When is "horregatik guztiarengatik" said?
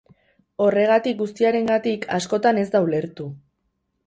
0.67-2.09